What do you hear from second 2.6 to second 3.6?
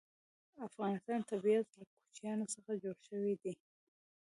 جوړ شوی دی.